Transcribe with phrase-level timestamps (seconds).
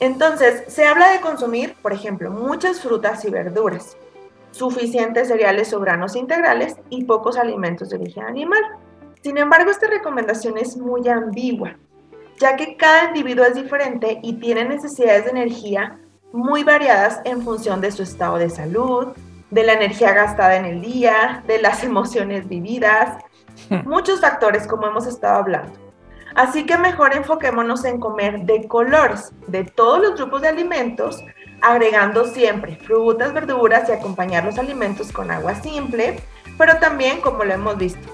[0.00, 3.98] Entonces, se habla de consumir, por ejemplo, muchas frutas y verduras,
[4.50, 8.62] suficientes cereales o granos integrales y pocos alimentos de origen animal.
[9.22, 11.76] Sin embargo, esta recomendación es muy ambigua,
[12.38, 16.00] ya que cada individuo es diferente y tiene necesidades de energía
[16.32, 19.08] muy variadas en función de su estado de salud,
[19.50, 23.22] de la energía gastada en el día, de las emociones vividas,
[23.84, 25.89] muchos factores como hemos estado hablando.
[26.34, 31.22] Así que mejor enfoquémonos en comer de colores, de todos los grupos de alimentos,
[31.60, 36.20] agregando siempre frutas, verduras y acompañar los alimentos con agua simple,
[36.56, 38.08] pero también, como lo hemos visto,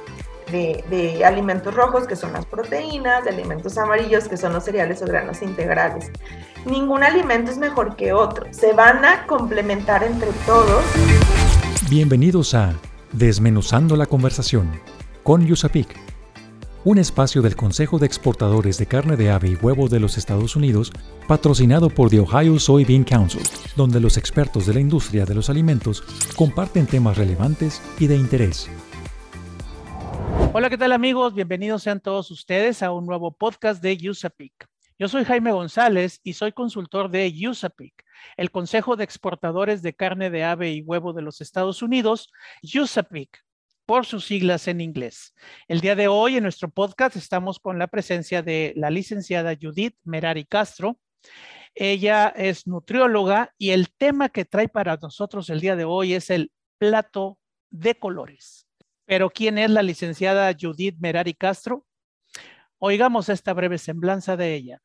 [0.50, 5.06] de, alimentos rojos, que son las proteínas, de alimentos amarillos, que son los cereales o
[5.06, 6.10] granos integrales.
[6.64, 10.84] Ningún alimento es mejor que otro, se van a complementar entre todos.
[11.90, 12.74] Bienvenidos a
[13.12, 14.70] Desmenuzando la Conversación
[15.22, 16.05] con Yusapik,
[16.86, 20.54] un espacio del Consejo de Exportadores de Carne de Ave y Huevo de los Estados
[20.54, 20.92] Unidos,
[21.26, 23.42] patrocinado por The Ohio Soybean Council,
[23.74, 26.04] donde los expertos de la industria de los alimentos
[26.36, 28.70] comparten temas relevantes y de interés
[30.52, 31.34] Hola, ¿qué tal amigos?
[31.34, 34.52] Bienvenidos sean todos ustedes a un nuevo podcast de USAPIC.
[34.96, 38.04] Yo soy Jaime González y soy consultor de USAPIC,
[38.36, 42.30] el Consejo de Exportadores de Carne de Ave y Huevo de los Estados Unidos,
[42.62, 43.44] USAPIC,
[43.86, 45.32] por sus siglas en inglés.
[45.68, 49.96] El día de hoy en nuestro podcast estamos con la presencia de la licenciada Judith
[50.04, 50.98] Merari Castro.
[51.74, 56.30] Ella es nutrióloga y el tema que trae para nosotros el día de hoy es
[56.30, 57.38] el plato
[57.70, 58.66] de colores.
[59.06, 61.86] Pero ¿quién es la licenciada Judith Merari Castro?
[62.78, 64.82] Oigamos esta breve semblanza de ella.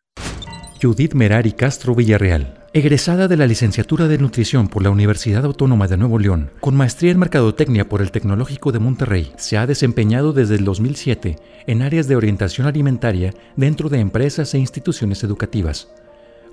[0.81, 5.97] Judith Merari Castro Villarreal, egresada de la licenciatura de nutrición por la Universidad Autónoma de
[5.97, 10.55] Nuevo León, con maestría en mercadotecnia por el Tecnológico de Monterrey, se ha desempeñado desde
[10.55, 11.35] el 2007
[11.67, 15.89] en áreas de orientación alimentaria dentro de empresas e instituciones educativas.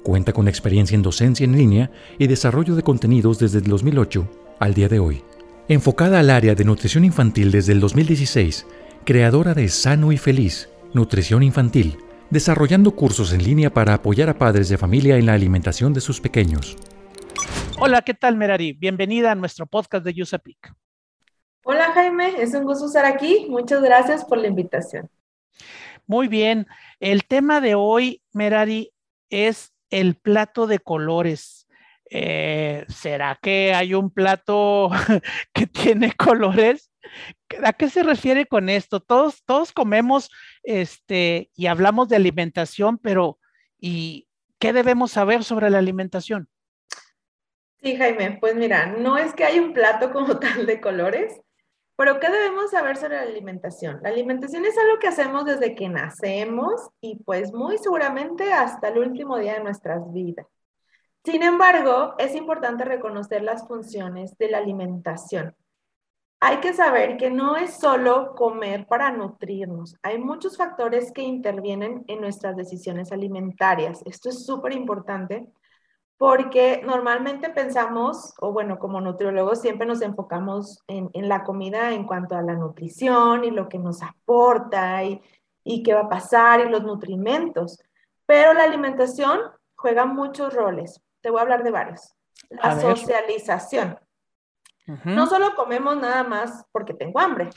[0.03, 4.75] Cuenta con experiencia en docencia en línea y desarrollo de contenidos desde el 2008 al
[4.75, 5.23] día de hoy.
[5.69, 8.67] Enfocada al área de nutrición infantil desde el 2016,
[9.05, 11.99] creadora de Sano y Feliz, Nutrición Infantil,
[12.31, 16.21] desarrollando cursos en línea para apoyar a padres de familia en la alimentación de sus
[16.21, 16.77] pequeños.
[17.79, 18.73] Hola, ¿qué tal Merari?
[18.73, 20.73] Bienvenida a nuestro podcast de USAPIC.
[21.65, 23.47] Hola Jaime, es un gusto estar aquí.
[23.49, 25.09] Muchas gracias por la invitación.
[26.07, 26.67] Muy bien,
[27.01, 28.93] el tema de hoy, Merari,
[29.31, 31.67] es el plato de colores.
[32.11, 34.91] Eh, ¿será que hay un plato
[35.53, 36.91] que tiene colores?
[37.65, 39.01] ¿A qué se refiere con esto?
[39.01, 40.31] Todos, todos comemos
[40.63, 43.39] este, y hablamos de alimentación, pero
[43.79, 44.29] ¿y
[44.59, 46.49] qué debemos saber sobre la alimentación?
[47.81, 51.41] Sí, Jaime, pues mira, no es que hay un plato como tal de colores,
[51.97, 54.01] pero ¿qué debemos saber sobre la alimentación?
[54.03, 58.99] La alimentación es algo que hacemos desde que nacemos y pues muy seguramente hasta el
[58.99, 60.47] último día de nuestras vidas.
[61.25, 65.55] Sin embargo, es importante reconocer las funciones de la alimentación.
[66.41, 69.97] Hay que saber que no es solo comer para nutrirnos.
[70.03, 74.03] Hay muchos factores que intervienen en nuestras decisiones alimentarias.
[74.07, 75.49] Esto es súper importante
[76.17, 82.37] porque normalmente pensamos, o bueno, como nutriólogos siempre nos enfocamos en, la comida en cuanto
[82.37, 85.21] a la nutrición y lo que nos aporta y,
[85.65, 87.83] y qué va a pasar y los nutrimentos.
[88.27, 89.41] Pero la alimentación
[89.77, 91.01] juega muchos roles.
[91.21, 92.15] Te voy a hablar de varios.
[92.51, 93.99] La socialización.
[95.05, 97.51] No solo comemos nada más porque tengo hambre.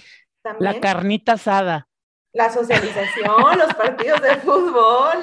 [0.59, 1.87] la carnita asada.
[2.33, 5.17] La socialización, los partidos de fútbol,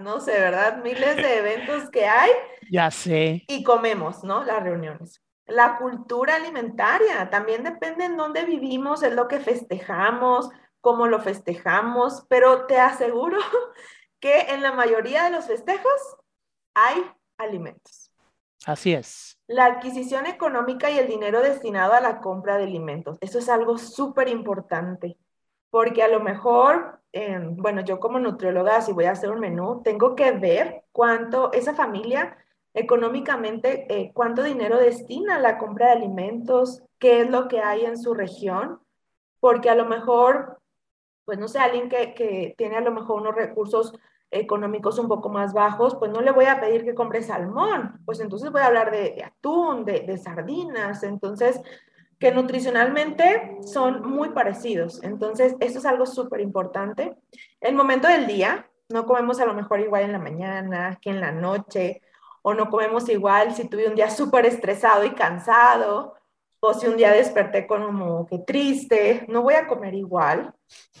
[0.00, 0.82] no sé, ¿verdad?
[0.82, 2.30] Miles de eventos que hay.
[2.70, 3.44] Ya sé.
[3.48, 4.42] Y comemos, ¿no?
[4.44, 5.22] Las reuniones.
[5.46, 10.48] La cultura alimentaria también depende en dónde vivimos, es lo que festejamos,
[10.80, 13.38] cómo lo festejamos, pero te aseguro
[14.20, 16.16] que en la mayoría de los festejos
[16.74, 17.04] hay
[17.38, 18.10] alimentos.
[18.64, 19.35] Así es.
[19.48, 23.16] La adquisición económica y el dinero destinado a la compra de alimentos.
[23.20, 25.16] Eso es algo súper importante,
[25.70, 29.82] porque a lo mejor, em, bueno, yo como nutrióloga, si voy a hacer un menú,
[29.84, 32.36] tengo que ver cuánto esa familia
[32.74, 37.84] económicamente, eh, cuánto dinero destina a la compra de alimentos, qué es lo que hay
[37.84, 38.80] en su región,
[39.40, 40.60] porque a lo mejor,
[41.24, 43.94] pues no sé, alguien que, que tiene a lo mejor unos recursos
[44.30, 48.20] económicos un poco más bajos, pues no le voy a pedir que compre salmón, pues
[48.20, 51.60] entonces voy a hablar de, atún, de, sardinas, entonces
[52.18, 55.02] que nutricionalmente son muy parecidos.
[55.02, 57.14] Entonces, esto es algo súper importante.
[57.60, 61.20] El momento del día, no comemos a lo mejor igual en la mañana que en
[61.20, 62.00] la noche,
[62.42, 66.14] o no comemos igual si tuve un día súper estresado y cansado,
[66.60, 70.54] o si un día desperté como que triste, no voy a comer igual.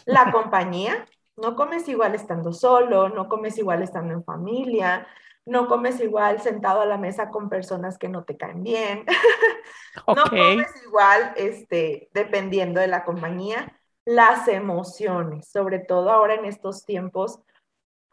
[0.04, 1.06] La compañía,
[1.36, 5.06] no comes igual estando solo, no comes igual estando en familia.
[5.46, 9.04] no comes igual sentado a la mesa con personas que no te caen bien,
[10.08, 13.72] no comes igual, este, dependiendo de la compañía,
[14.04, 17.40] las emociones, sobre todo ahora en estos tiempos,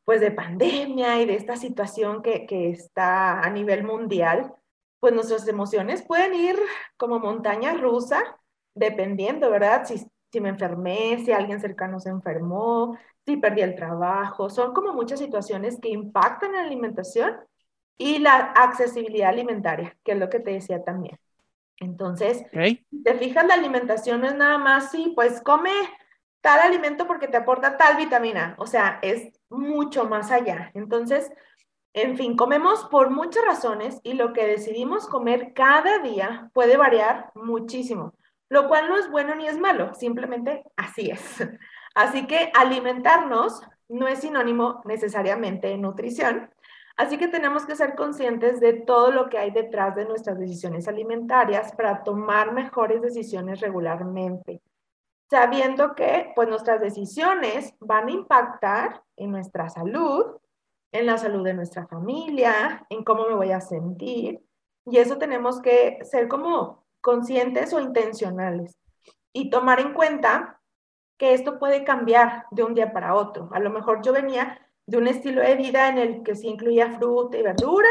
[0.06, 4.54] pues de pandemia y de esta situación que, que está a nivel mundial,
[5.00, 6.60] pues nuestras emociones pueden ir
[6.98, 8.40] como montaña rusa,
[8.76, 9.86] dependiendo, ¿verdad?
[9.86, 14.50] Si, si me enfermé, si alguien cercano se enfermó, si perdí el trabajo.
[14.50, 17.36] Son como muchas situaciones que impactan en la alimentación
[18.00, 21.20] y la accesibilidad alimentaria, que es lo que te decía también.
[21.80, 25.72] Entonces, te fijas, la alimentación no es nada más, sí, pues come
[26.42, 30.72] tal alimento porque te aporta tal vitamina, o sea, es mucho más allá.
[30.74, 31.32] Entonces,
[31.94, 37.32] en fin, comemos por muchas razones y lo que decidimos comer cada día puede variar
[37.36, 38.16] muchísimo,
[38.54, 41.22] lo cual no es bueno ni es malo, simplemente así es.
[41.96, 46.50] Así que alimentarnos no es sinónimo necesariamente de nutrición,
[46.98, 50.88] así que tenemos que ser conscientes de todo lo que hay detrás de nuestras decisiones
[50.88, 54.64] alimentarias para tomar mejores decisiones regularmente,
[55.30, 60.38] sabiendo que pues nuestras decisiones van a impactar en nuestra salud,
[60.92, 64.44] en la salud de nuestra familia, en cómo me voy a sentir,
[64.86, 68.80] y eso tenemos que ser como conscientes o intencionales
[69.34, 70.62] y tomar en cuenta
[71.18, 73.50] que esto puede cambiar de un día para otro.
[73.52, 76.98] A lo mejor yo venía de un estilo de vida en el que sí incluía
[76.98, 77.90] fruta y verdura,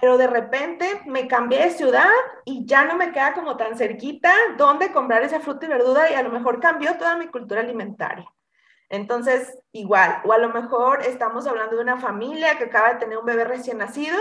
[0.00, 2.10] pero de repente me cambié de ciudad
[2.44, 6.14] y ya no me queda como tan cerquita dónde comprar esa fruta y verdura y
[6.14, 8.26] a lo mejor cambió toda mi cultura alimentaria.
[8.88, 13.18] Entonces, igual, o a lo mejor estamos hablando de una familia que acaba de tener
[13.18, 14.18] un bebé recién nacido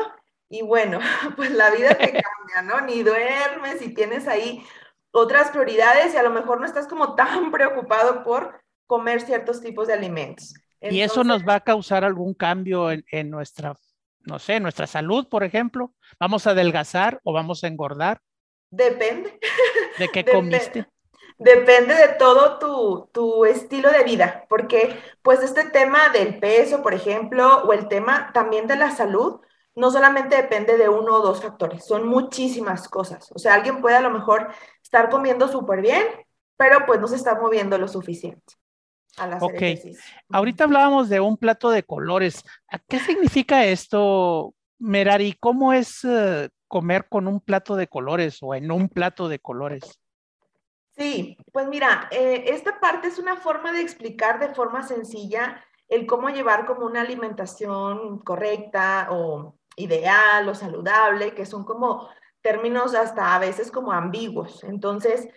[0.51, 0.99] y bueno,
[1.35, 2.81] pues la vida te cambia, ¿no?
[2.81, 4.63] Ni duermes y tienes ahí
[5.11, 9.87] otras prioridades y a lo mejor no estás como tan preocupado por comer ciertos tipos
[9.87, 10.53] de alimentos.
[10.81, 13.75] ¿Y eso nos va a causar algún cambio en, nuestra,
[14.21, 15.93] no sé, nuestra salud, por ejemplo?
[16.19, 18.19] ¿Vamos a adelgazar o vamos a engordar?
[18.71, 19.39] Depende.
[19.99, 20.87] ¿De qué comiste?
[21.37, 26.93] Depende de todo tu, tu, estilo de vida, porque pues este tema del peso, por
[26.93, 29.41] ejemplo, o el tema también de la salud,
[29.75, 33.31] no solamente depende de uno o dos factores, son muchísimas cosas.
[33.33, 34.49] O sea, alguien puede a lo mejor
[34.83, 36.05] estar comiendo súper bien,
[36.57, 38.55] pero pues no se está moviendo lo suficiente.
[39.39, 39.61] ok,
[40.29, 42.43] ahorita hablábamos de un plato de colores.
[42.87, 45.37] ¿Qué significa esto, Merari?
[45.39, 49.99] ¿Cómo es eh, comer con un plato de colores o en un plato de colores?
[50.97, 56.05] Sí, pues mira, eh, esta parte es una forma de explicar de forma sencilla el
[56.05, 62.09] cómo llevar como una alimentación correcta o ideal o saludable, que son como
[62.41, 64.63] términos hasta a veces como ambiguos.
[64.63, 65.29] Entonces,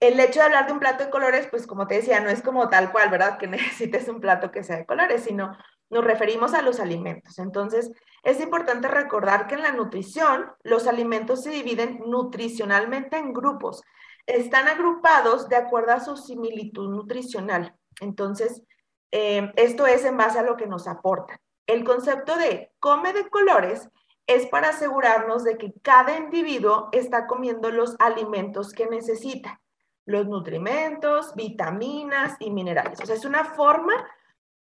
[0.00, 2.42] el hecho de hablar de un plato de colores, pues como te decía, no es
[2.42, 3.38] como tal cual, ¿verdad?
[3.38, 5.56] Que necesites un plato que sea de colores, sino
[5.90, 7.38] nos referimos a los alimentos.
[7.38, 7.92] Entonces,
[8.22, 13.82] es importante recordar que en la nutrición, los alimentos se dividen nutricionalmente en grupos.
[14.26, 17.76] Están agrupados de acuerdo a su similitud nutricional.
[18.00, 18.62] Entonces,
[19.10, 21.38] eh, esto es en base a lo que nos aportan.
[21.66, 23.88] El concepto de come de colores
[24.26, 29.60] es para asegurarnos de que cada individuo está comiendo los alimentos que necesita,
[30.06, 33.00] los nutrimentos, vitaminas y minerales.
[33.00, 33.94] O sea, es una forma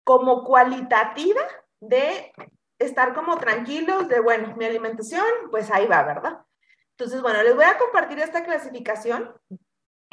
[0.04, 1.42] como cualitativa
[1.80, 2.32] de
[2.80, 6.40] estar como tranquilos de, bueno, mi alimentación, pues ahí va, ¿verdad?
[6.92, 9.34] Entonces, bueno, les voy a compartir esta clasificación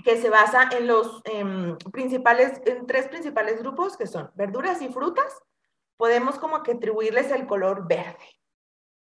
[0.04, 4.88] que se basa en los em, principales, en tres principales grupos que son verduras y
[4.88, 5.42] frutas,
[5.96, 8.40] podemos como que atribuirles el color verde.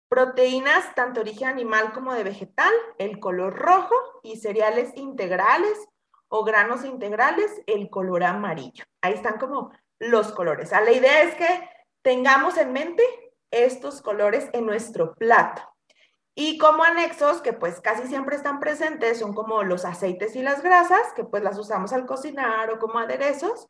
[0.09, 5.79] Proteínas, tanto origen animal como de vegetal, el color rojo y cereales integrales
[6.29, 8.85] o granos integrales, el color amarillo.
[9.03, 9.71] Ahí están como
[10.01, 10.73] los colores.
[10.73, 11.69] Ah, la idea es que
[12.03, 13.05] tengamos en mente
[13.53, 15.63] estos colores en nuestro plato.
[16.35, 20.63] Y como anexos, que pues casi siempre están presentes, son como los aceites y las
[20.63, 23.69] grasas, que pues las usamos al cocinar o como aderezos,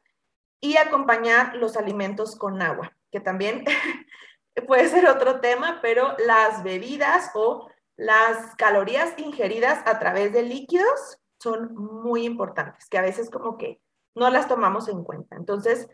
[0.60, 3.64] y acompañar los alimentos con agua que también
[4.67, 11.19] puede ser otro tema, pero las bebidas o las calorías ingeridas a través de líquidos
[11.38, 13.81] son muy importantes, que a veces como que
[14.14, 15.37] no las tomamos en cuenta.
[15.37, 15.88] Entonces,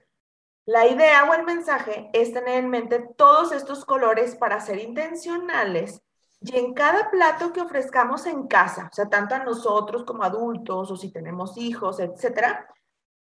[0.66, 6.02] la idea o el mensaje es tener en mente todos estos colores para ser intencionales
[6.40, 10.90] y en cada plato que ofrezcamos en casa, o sea, tanto a nosotros como adultos
[10.90, 12.68] o si tenemos hijos, etcétera,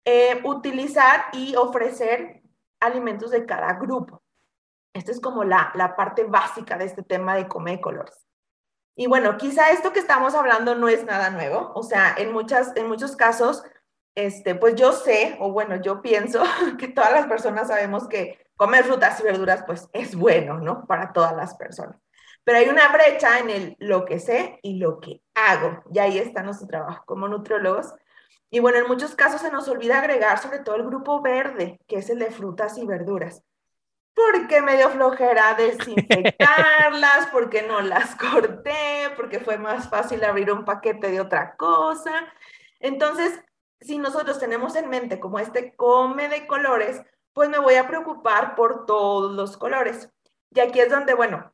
[0.06, 2.40] eh, utilizar y ofrecer
[2.82, 4.22] alimentos de cada grupo.
[4.94, 8.26] Esta es como la, la parte básica de este tema de comer colores.
[8.96, 12.76] Y bueno, quizá esto que estamos hablando no es nada nuevo, o sea, en, muchas,
[12.76, 13.64] en muchos casos,
[14.16, 16.44] este, pues yo sé, o bueno, yo pienso
[16.78, 20.86] que todas las personas sabemos que comer frutas y verduras, pues es bueno, ¿no?
[20.86, 21.98] Para todas las personas.
[22.44, 25.84] Pero hay una brecha en el lo que sé y lo que hago.
[25.94, 27.94] Y ahí está nuestro trabajo como nutriólogos.
[28.53, 31.96] Y bueno, en muchos casos se nos olvida agregar sobre todo el grupo verde, que
[31.96, 33.41] es el de frutas y verduras.
[34.13, 40.65] Porque me dio flojera desinfectarlas, porque no las corté, porque fue más fácil abrir un
[40.65, 42.12] paquete de otra cosa.
[42.81, 43.41] Entonces,
[43.79, 48.55] si nosotros tenemos en mente como este come de colores, pues me voy a preocupar
[48.55, 50.10] por todos los colores.
[50.53, 51.53] Y aquí es donde, bueno,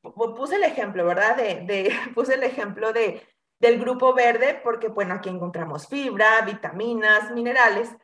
[0.00, 1.36] puse el ejemplo, ¿verdad?
[1.36, 3.26] De, puse el ejemplo de,
[3.60, 7.94] del grupo verde porque, bueno, aquí encontramos fibra, vitaminas, minerales.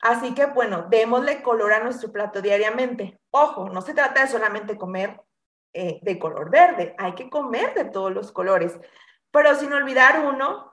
[0.00, 3.20] Así que, bueno, démosle color a nuestro plato diariamente.
[3.30, 5.20] Ojo, no se trata de solamente comer
[5.76, 8.78] eh, de color verde, hay que comer de todos los colores,
[9.32, 10.72] pero sin olvidar uno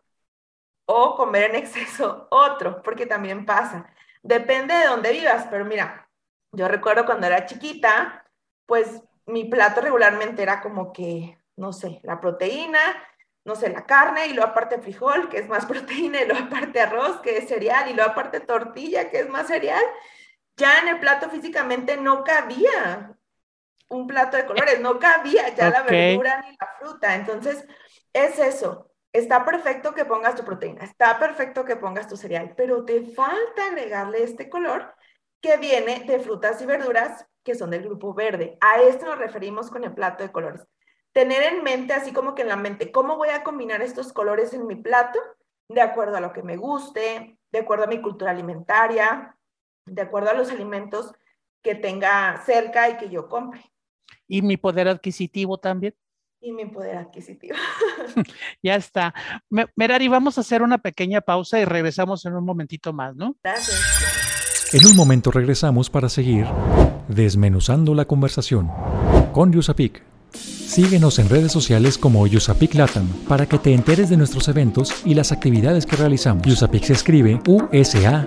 [0.85, 3.91] o comer en exceso otro, porque también pasa.
[4.21, 6.07] Depende de dónde vivas, pero mira,
[6.51, 8.31] yo recuerdo cuando era chiquita,
[8.67, 12.79] pues mi plato regularmente era como que, no sé, la proteína,
[13.43, 16.79] no sé, la carne y luego aparte frijol, que es más proteína, y luego aparte
[16.79, 19.83] arroz, que es cereal, y luego aparte tortilla, que es más cereal.
[20.57, 23.17] Ya en el plato físicamente no cabía
[23.89, 27.15] un plato de colores, no cabía ya la verdura ni la fruta.
[27.15, 27.65] Entonces,
[28.13, 28.91] es eso.
[29.13, 33.65] Está perfecto que pongas tu proteína, está perfecto que pongas tu cereal, pero te falta
[33.65, 34.95] agregarle este color
[35.41, 38.57] que viene de frutas y verduras que son del grupo verde.
[38.61, 40.61] A esto nos referimos con el plato de colores.
[41.13, 44.53] Tener en mente, así como que en la mente, ¿cómo voy a combinar estos colores
[44.53, 45.19] en mi plato?
[45.69, 49.35] De acuerdo a lo que me guste, de acuerdo a mi cultura alimentaria,
[49.85, 51.13] de acuerdo a los alimentos
[51.61, 53.61] que tenga cerca y que yo compre.
[54.27, 55.95] ¿Y mi poder adquisitivo también?
[56.39, 57.55] Y mi poder adquisitivo.
[58.63, 59.13] ya está.
[59.75, 63.35] Merari, vamos a hacer una pequeña pausa y regresamos en un momentito más, ¿no?
[63.43, 64.73] Gracias.
[64.73, 66.47] En un momento regresamos para seguir
[67.09, 68.71] desmenuzando la conversación
[69.33, 70.01] con Yusapik.
[70.71, 75.15] Síguenos en redes sociales como Yusapik Latam para que te enteres de nuestros eventos y
[75.15, 76.47] las actividades que realizamos.
[76.47, 78.23] Yusapik se escribe U-S-A-P-E-C.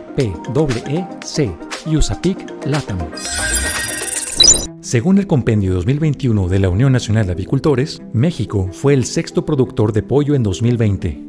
[1.86, 2.98] Yusapik Latam.
[4.82, 9.94] Según el Compendio 2021 de la Unión Nacional de Avicultores, México fue el sexto productor
[9.94, 11.24] de pollo en 2020.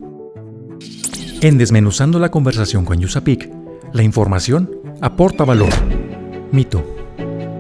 [1.40, 3.50] En Desmenuzando la conversación con Yusapik,
[3.94, 4.70] la información
[5.00, 5.72] aporta valor.
[6.52, 7.05] Mito.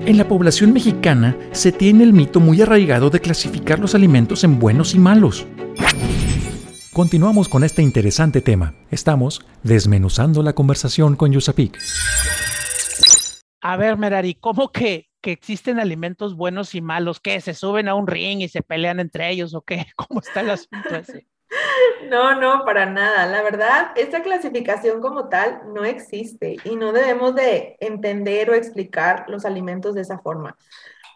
[0.05, 4.59] En la población mexicana se tiene el mito muy arraigado de clasificar los alimentos en
[4.59, 5.47] buenos y malos.
[6.93, 8.75] Continuamos con este interesante tema.
[8.91, 11.79] Estamos desmenuzando la conversación con Yusapik.
[13.62, 17.19] A ver, Merari, ¿cómo que, que existen alimentos buenos y malos?
[17.19, 17.41] ¿Qué?
[17.41, 19.88] ¿Se suben a un ring y se pelean entre ellos o qué?
[19.95, 21.25] ¿Cómo está el asunto ese?
[22.09, 23.25] No, no, para nada.
[23.25, 29.25] La verdad, esta clasificación como tal no existe y no debemos de entender o explicar
[29.27, 30.57] los alimentos de esa forma.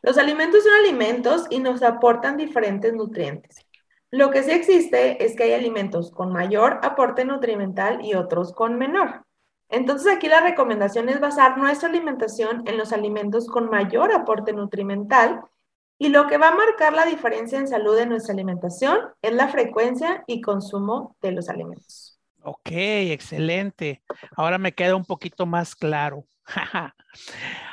[0.01, 3.65] Los alimentos son alimentos y nos aportan diferentes nutrientes.
[4.11, 8.77] Lo que sí existe es que hay alimentos con mayor aporte nutrimental y otros con
[8.77, 9.25] menor.
[9.69, 15.43] Entonces aquí la recomendación es basar nuestra alimentación en los alimentos con mayor aporte nutrimental
[16.01, 19.49] y lo que va a marcar la diferencia en salud de nuestra alimentación es la
[19.49, 22.17] frecuencia y consumo de los alimentos.
[22.41, 24.01] Ok, excelente.
[24.37, 26.25] Ahora me queda un poquito más claro.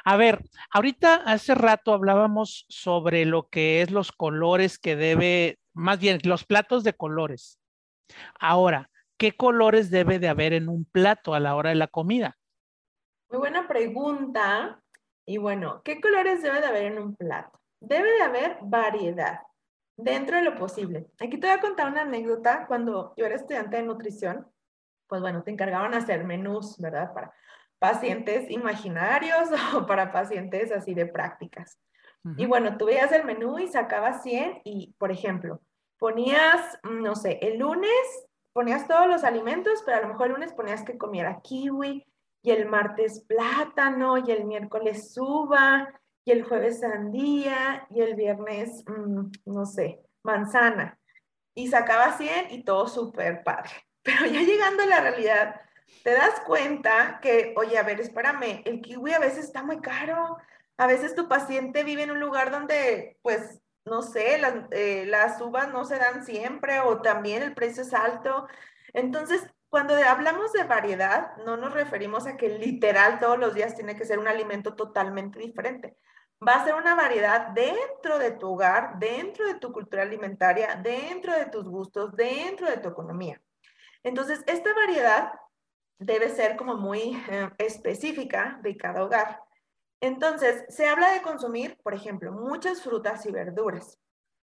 [0.05, 0.43] a ver,
[0.73, 6.45] ahorita hace rato hablábamos sobre lo que es los colores que debe, más bien los
[6.45, 7.61] platos de colores.
[8.41, 12.37] Ahora, ¿qué colores debe de haber en un plato a la hora de la comida?
[13.31, 14.83] Muy buena pregunta.
[15.25, 17.61] Y bueno, ¿qué colores debe de haber en un plato?
[17.81, 19.41] Debe de haber variedad
[19.97, 21.07] dentro de lo posible.
[21.21, 22.67] Aquí te voy a contar una anécdota.
[22.67, 24.47] Cuando yo era estudiante de nutrición,
[25.07, 27.13] pues bueno, te encargaban hacer menús, ¿verdad?
[27.15, 27.33] Para
[27.79, 31.79] pacientes imaginarios o para pacientes así de prácticas.
[32.37, 35.61] Y bueno, tú veías el menú y sacabas 100 y, por ejemplo,
[35.97, 40.53] ponías, no sé, el lunes ponías todos los alimentos, pero a lo mejor el lunes
[40.53, 42.05] ponías que comiera kiwi
[42.43, 45.89] y el martes plátano y el miércoles uva
[46.27, 50.99] y el jueves sandía y el viernes, mm, no sé, manzana.
[51.55, 53.71] Y sacaba 100 y todo súper padre.
[54.03, 55.61] Pero ya llegando a la realidad,
[56.03, 60.37] te das cuenta que, oye, a ver, espérame, el kiwi a veces está muy caro.
[60.77, 65.41] A veces tu paciente vive en un lugar donde, pues, no sé, las, eh, las
[65.41, 68.49] uvas no se dan siempre o también el precio es alto.
[68.95, 73.95] Entonces, cuando hablamos de variedad, no nos referimos a que literal todos los días tiene
[73.95, 75.97] que ser un alimento totalmente diferente
[76.47, 81.33] va a ser una variedad dentro de tu hogar, dentro de tu cultura alimentaria, dentro
[81.33, 83.41] de tus gustos, dentro de tu economía.
[84.03, 85.33] Entonces, esta variedad
[85.99, 89.41] debe ser como muy eh, específica de cada hogar.
[90.01, 93.99] Entonces, se habla de consumir, por ejemplo, muchas frutas y verduras,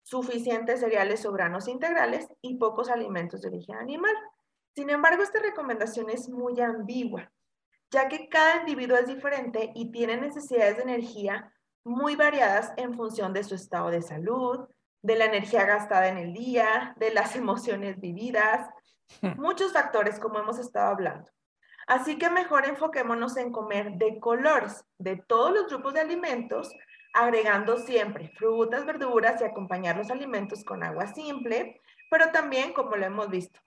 [0.04, 4.14] suficientes cereales o granos integrales y pocos alimentos de origen animal.
[4.76, 7.32] Sin embargo, esta recomendación es muy ambigua,
[7.90, 11.54] ya que cada individuo es diferente y tiene necesidades de energía
[11.88, 14.68] muy variadas en función de su estado de salud,
[15.02, 18.70] de la energía gastada en el día, de las emociones vividas,
[19.22, 19.40] hmm.
[19.40, 21.30] muchos factores como hemos estado hablando.
[21.88, 26.70] Así que mejor enfoquémonos en comer de colores de todos los grupos de alimentos,
[27.14, 31.80] agregando siempre frutas, verduras y acompañar los alimentos con agua simple,
[32.12, 33.60] pero también, como lo hemos visto,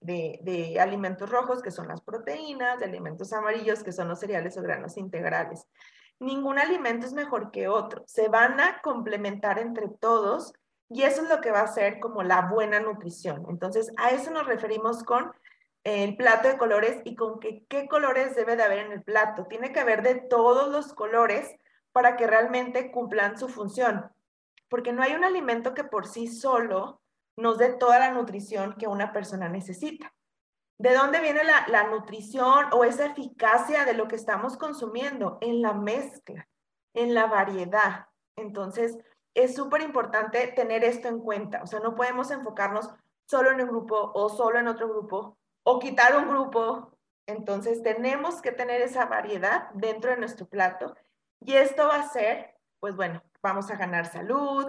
[0.00, 4.56] de, de, alimentos rojos, que son las proteínas, de alimentos amarillos, que son los cereales
[4.56, 5.66] o granos integrales.
[6.18, 8.02] Ningún alimento es mejor que otro.
[8.06, 10.52] Se van a complementar entre todos
[10.88, 13.44] y eso es lo que va a ser como la buena nutrición.
[13.48, 15.32] Entonces, a eso nos referimos con
[15.84, 19.46] el plato de colores y con qué colores debe de haber en el plato.
[19.46, 21.54] Tiene que haber de todos los colores
[21.92, 24.10] para que realmente cumplan su función,
[24.68, 27.00] porque no hay un alimento que por sí solo
[27.36, 30.12] nos dé toda la nutrición que una persona necesita.
[30.78, 35.38] ¿De dónde viene la, nutrición o esa eficacia de lo que estamos consumiendo?
[35.40, 36.48] En la mezcla,
[36.94, 38.08] en la variedad.
[38.36, 38.98] Entonces,
[39.34, 41.62] es súper importante tener esto en cuenta.
[41.62, 42.90] O sea, no podemos enfocarnos
[43.24, 46.92] solo en un grupo o solo en otro grupo o quitar un grupo.
[47.26, 50.94] Entonces tenemos que tener esa variedad dentro de nuestro plato
[51.40, 54.66] y esto va a ser, pues bueno, vamos a ganar salud,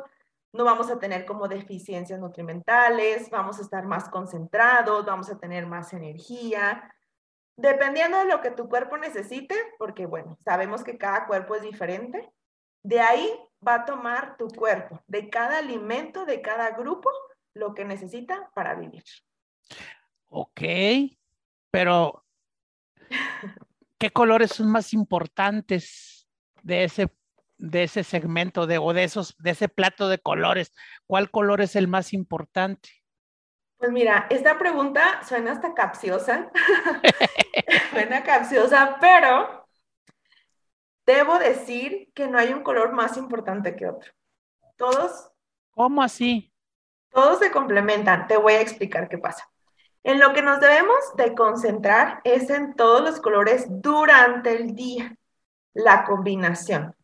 [0.58, 5.68] no vamos a tener como deficiencias nutrimentales, vamos a estar más concentrados, vamos a tener
[5.68, 6.94] más energía,
[7.56, 12.32] dependiendo de lo que tu cuerpo necesite, porque bueno, sabemos que cada cuerpo es diferente,
[12.84, 13.30] de ahí
[13.66, 17.10] va a tomar tu cuerpo, de cada alimento, de cada grupo,
[17.54, 19.04] lo que necesita para vivir.
[20.30, 20.62] Ok,
[21.72, 22.24] pero
[23.98, 26.28] ¿qué colores son más importantes
[26.64, 27.12] de ese,
[27.58, 30.74] de ese segmento de, o de, esos, de ese plato de colores?
[31.06, 32.90] ¿Cuál color es el más importante?
[33.78, 36.50] Pues mira, esta pregunta suena hasta capciosa,
[37.92, 39.68] suena capciosa, pero
[41.06, 44.12] debo decir que no hay un color más importante que otro.
[44.76, 45.32] Todos.
[45.72, 46.54] ¿Cómo así?
[47.10, 48.28] Todos se complementan.
[48.28, 49.50] Te voy a explicar qué pasa.
[50.04, 55.16] En lo que nos debemos de concentrar es en todos los colores durante el día,
[55.74, 56.97] la combinación.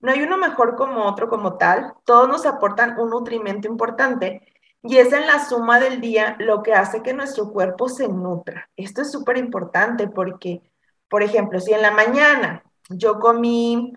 [0.00, 4.42] No hay uno mejor como otro como tal, todos nos aportan un nutrimento importante
[4.82, 8.70] y es en la suma del día lo que hace que nuestro cuerpo se nutra.
[8.76, 10.62] Esto es súper importante porque,
[11.08, 13.94] por ejemplo, si en la mañana yo comí,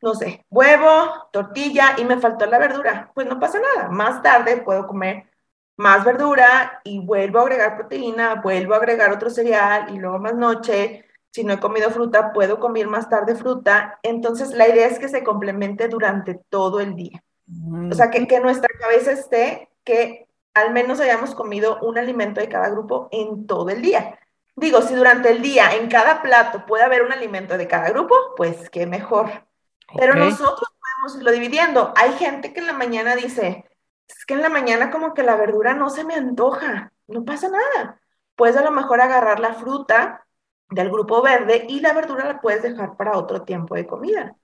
[0.00, 3.90] no sé, huevo, tortilla y me faltó la verdura, pues no pasa nada.
[3.90, 5.30] Más tarde puedo comer
[5.76, 10.34] más verdura y vuelvo a agregar proteína, vuelvo a agregar otro cereal y luego más
[10.34, 11.06] noche.
[11.34, 13.98] Si no he comido fruta, puedo comer más tarde fruta.
[14.04, 17.24] Entonces, la idea es que se complemente durante todo el día.
[17.90, 22.48] O sea, que, que nuestra cabeza esté, que al menos hayamos comido un alimento de
[22.48, 24.16] cada grupo en todo el día.
[24.54, 28.14] Digo, si durante el día en cada plato puede haber un alimento de cada grupo,
[28.36, 29.44] pues qué mejor.
[29.96, 31.92] Pero nosotros podemos irlo dividiendo.
[31.96, 33.64] Hay gente que en la mañana dice,
[34.06, 37.48] es que en la mañana como que la verdura no se me antoja, no pasa
[37.48, 38.00] nada.
[38.36, 40.24] Puedes a lo mejor agarrar la fruta
[40.70, 44.36] del grupo verde y la verdura la puedes dejar para otro tiempo de comida.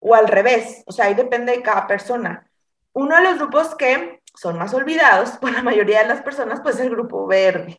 [0.00, 2.50] O al revés, o sea, ahí depende de cada persona.
[2.92, 6.76] Uno de los grupos que son más olvidados por la mayoría de las personas, pues
[6.76, 7.78] es el grupo verde.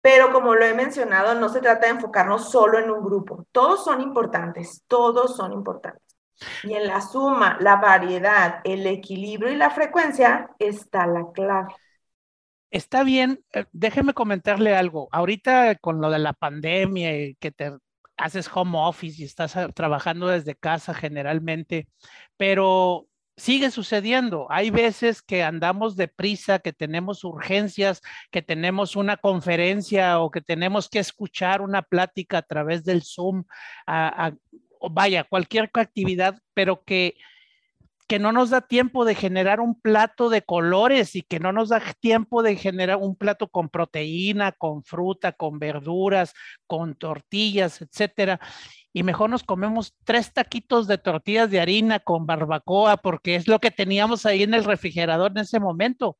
[0.00, 3.46] Pero como lo he mencionado, no se trata de enfocarnos solo en un grupo.
[3.52, 6.02] Todos son importantes, todos son importantes.
[6.64, 11.72] Y en la suma, la variedad, el equilibrio y la frecuencia está la clave.
[12.72, 15.08] Está bien, eh, déjeme comentarle algo.
[15.12, 17.70] Ahorita con lo de la pandemia que te
[18.16, 21.86] haces home office y estás ah, trabajando desde casa generalmente,
[22.38, 23.06] pero
[23.36, 24.46] sigue sucediendo.
[24.50, 30.88] Hay veces que andamos deprisa, que tenemos urgencias, que tenemos una conferencia o que tenemos
[30.88, 33.44] que escuchar una plática a través del Zoom,
[34.90, 37.16] vaya, cualquier actividad, pero que,
[38.12, 41.70] que no nos da tiempo de generar un plato de colores y que no nos
[41.70, 46.34] da tiempo de generar un plato con proteína, con fruta, con verduras,
[46.66, 48.38] con tortillas, etcétera.
[48.92, 53.60] Y mejor nos comemos tres taquitos de tortillas de harina con barbacoa porque es lo
[53.60, 56.18] que teníamos ahí en el refrigerador en ese momento.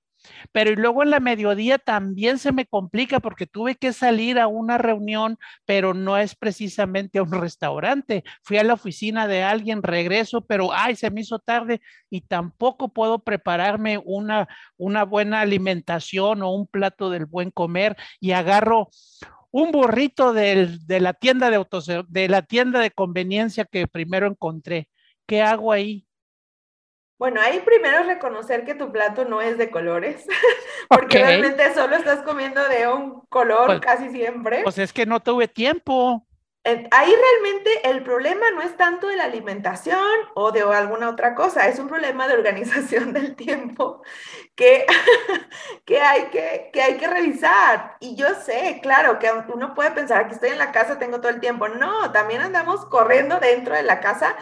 [0.52, 4.46] Pero y luego en la mediodía también se me complica porque tuve que salir a
[4.46, 8.24] una reunión, pero no es precisamente a un restaurante.
[8.42, 11.80] Fui a la oficina de alguien, regreso, pero ay, se me hizo tarde
[12.10, 18.32] y tampoco puedo prepararme una, una buena alimentación o un plato del buen comer y
[18.32, 18.90] agarro
[19.50, 24.88] un burrito de la tienda de autos, de la tienda de conveniencia que primero encontré.
[25.26, 26.06] ¿Qué hago ahí?
[27.22, 30.26] Bueno, ahí primero es reconocer que tu plato no es de colores,
[30.88, 34.64] porque realmente solo estás comiendo de un color pues, casi siempre.
[34.64, 36.26] Pues es que no tuve tiempo.
[36.64, 40.02] Ahí realmente el problema no es tanto de la alimentación
[40.34, 44.02] o de alguna otra cosa, es un problema de organización del tiempo
[44.56, 44.84] que,
[45.84, 47.98] que, hay que, que hay que revisar.
[48.00, 51.30] Y yo sé, claro, que uno puede pensar que estoy en la casa, tengo todo
[51.30, 51.68] el tiempo.
[51.68, 54.34] No, también andamos corriendo dentro de la casa,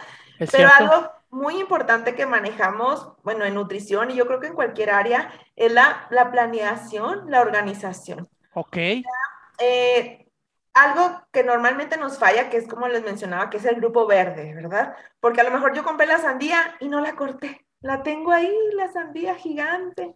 [0.51, 4.91] pero algo muy importante que manejamos, bueno, en nutrición y yo creo que en cualquier
[4.91, 8.29] área, es la, la planeación, la organización.
[8.53, 8.77] Ok.
[9.57, 10.27] Eh,
[10.73, 14.53] algo que normalmente nos falla, que es como les mencionaba, que es el grupo verde,
[14.53, 14.95] ¿verdad?
[15.19, 17.65] Porque a lo mejor yo compré la sandía y no la corté.
[17.79, 20.15] La tengo ahí, la sandía gigante.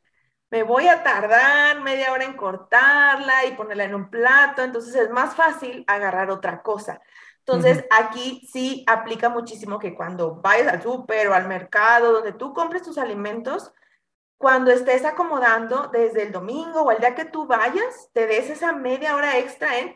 [0.51, 5.09] Me voy a tardar media hora en cortarla y ponerla en un plato, entonces es
[5.09, 7.01] más fácil agarrar otra cosa.
[7.47, 12.53] Entonces, aquí sí aplica muchísimo que cuando vayas al súper o al mercado, donde tú
[12.53, 13.71] compres tus alimentos,
[14.37, 18.73] cuando estés acomodando desde el domingo o el día que tú vayas, te des esa
[18.73, 19.95] media hora extra en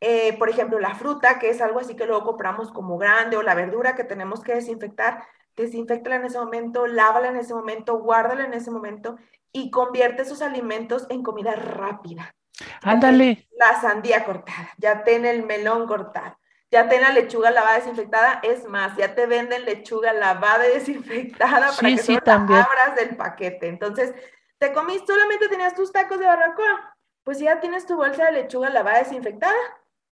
[0.00, 3.42] eh, por ejemplo, la fruta, que es algo así que luego compramos como grande, o
[3.42, 5.22] la verdura que tenemos que desinfectar,
[5.56, 9.18] desinfectala en ese momento, lávala en ese momento, guárdala en ese momento
[9.52, 12.34] y convierte esos alimentos en comida rápida.
[12.82, 13.46] Ándale.
[13.58, 16.38] La sandía cortada, ya ten el melón cortado,
[16.70, 21.72] ya ten la lechuga lavada desinfectada, es más, ya te venden lechuga lavada y desinfectada
[21.74, 23.68] para que sí, abras del paquete.
[23.68, 24.14] Entonces,
[24.58, 28.70] te comiste, solamente tenías tus tacos de barbacoa, pues ya tienes tu bolsa de lechuga
[28.70, 29.54] lavada desinfectada,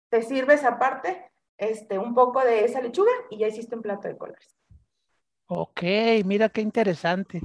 [0.09, 4.17] te sirves aparte este, un poco de esa lechuga y ya hiciste un plato de
[4.17, 4.55] colores.
[5.47, 5.81] Ok,
[6.25, 7.41] mira qué interesante.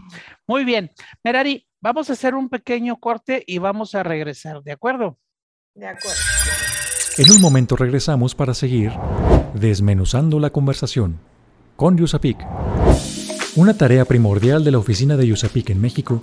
[0.47, 0.91] Muy bien.
[1.23, 5.19] Merari, vamos a hacer un pequeño corte y vamos a regresar, ¿de acuerdo?
[5.75, 6.19] De acuerdo.
[7.19, 8.93] En un momento regresamos para seguir
[9.53, 11.19] desmenuzando la conversación
[11.75, 12.39] con Yusapik.
[13.57, 16.23] Una tarea primordial de la oficina de USAPIC en México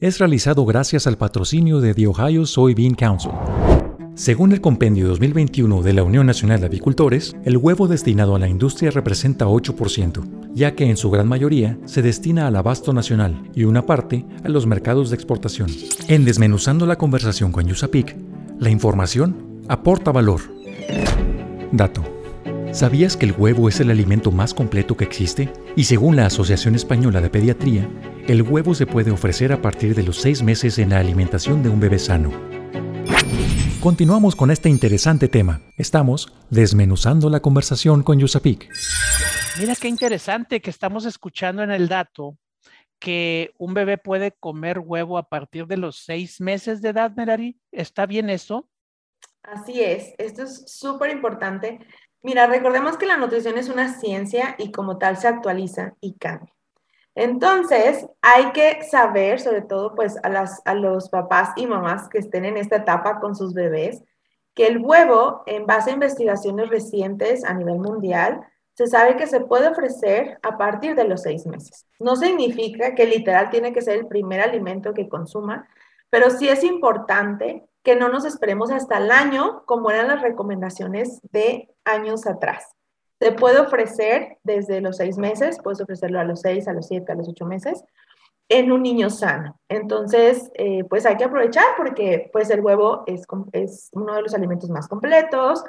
[0.00, 3.32] es realizado gracias al patrocinio de The Ohio Soybean Council.
[4.14, 8.48] Según el compendio 2021 de la Unión Nacional de Avicultores, el huevo destinado a la
[8.48, 13.64] industria representa 8%, ya que en su gran mayoría se destina al abasto nacional y
[13.64, 15.68] una parte a los mercados de exportación.
[16.08, 18.16] En Desmenuzando la conversación con Yusapik,
[18.58, 20.40] la información aporta valor.
[21.72, 22.15] Dato.
[22.76, 25.50] ¿Sabías que el huevo es el alimento más completo que existe?
[25.76, 27.88] Y según la Asociación Española de Pediatría,
[28.28, 31.70] el huevo se puede ofrecer a partir de los seis meses en la alimentación de
[31.70, 32.30] un bebé sano.
[33.80, 35.62] Continuamos con este interesante tema.
[35.78, 38.68] Estamos desmenuzando la conversación con Yusapik.
[39.58, 42.36] Mira qué interesante que estamos escuchando en el dato
[42.98, 47.58] que un bebé puede comer huevo a partir de los seis meses de edad, Merari.
[47.72, 48.68] ¿Está bien eso?
[49.42, 51.78] Así es, esto es súper importante
[52.26, 56.52] Mira, recordemos que la nutrición es una ciencia y como tal se actualiza y cambia.
[57.14, 62.56] Entonces, hay que saber, sobre todo pues a, los papás y mamás que estén en
[62.56, 64.02] esta etapa con sus bebés,
[64.56, 68.40] que el huevo, en base a investigaciones recientes a nivel mundial,
[68.74, 71.86] se sabe que se puede ofrecer a partir de los seis meses.
[72.00, 75.68] No significa que literal tiene que ser el primer alimento que consuma,
[76.10, 81.20] pero sí es importante que no nos esperemos hasta el año, como eran las recomendaciones
[81.30, 82.74] de años atrás.
[83.20, 87.12] Se puede ofrecer desde los seis meses, puedes ofrecerlo a los seis, a los siete,
[87.12, 87.84] a los ocho meses,
[88.48, 89.60] en un niño sano.
[89.68, 94.34] Entonces, eh, pues hay que aprovechar porque pues el huevo es, es uno de los
[94.34, 95.62] alimentos más completos.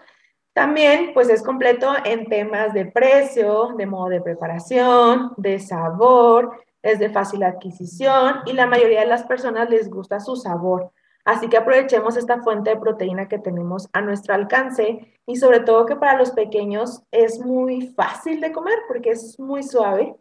[0.54, 6.98] También pues es completo en temas de precio, de modo de preparación, de sabor, es
[6.98, 10.92] de fácil adquisición y la mayoría de las personas les gusta su sabor.
[11.28, 15.86] Así que aprovechemos esta fuente de proteína que tenemos a nuestro alcance y sobre todo
[15.86, 20.16] que para los pequeños es muy fácil de comer porque es muy suave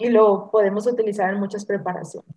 [0.00, 2.28] y lo podemos utilizar en muchas preparaciones.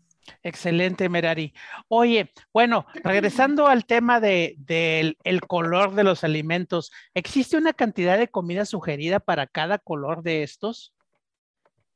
[0.44, 1.56] Excelente, Merari.
[1.88, 8.20] Oye, bueno, regresando al tema del de, el color de los alimentos, ¿existe una cantidad
[8.20, 10.94] de comida sugerida para cada color de estos?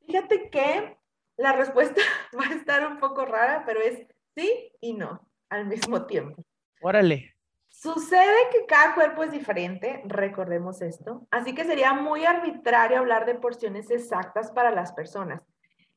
[0.04, 0.98] Fíjate que
[1.36, 2.00] la respuesta
[2.36, 6.42] va a estar un poco rara, pero es sí y no al mismo tiempo.
[6.80, 7.34] Órale.
[7.68, 13.34] Sucede que cada cuerpo es diferente, recordemos esto, así que sería muy arbitrario hablar de
[13.34, 15.42] porciones exactas para las personas.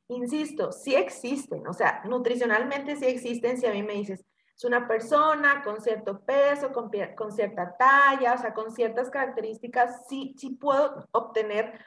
[0.10, 4.26] Insisto, sí existen, o sea, nutricionalmente sí existen si a mí me dices,
[4.60, 10.06] es una persona con cierto peso, con, con cierta talla, o sea, con ciertas características,
[10.10, 11.80] sí, sí puedo obtener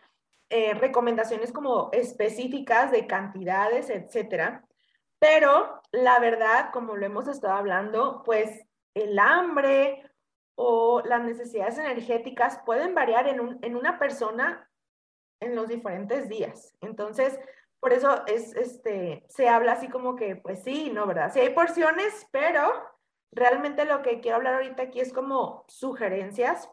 [0.48, 4.64] eh, recomendaciones como específicas de cantidades, etcétera.
[5.22, 10.10] Pero la verdad, como lo hemos estado hablando, pues el hambre
[10.56, 14.68] o las necesidades energéticas pueden variar en, un, en una persona
[15.38, 16.76] en los diferentes días.
[16.80, 17.38] Entonces,
[17.78, 21.32] por eso es, este, se habla así como que, pues sí, no, ¿verdad?
[21.32, 22.72] Sí hay porciones, pero
[23.30, 26.68] realmente lo que quiero hablar ahorita aquí es como sugerencias.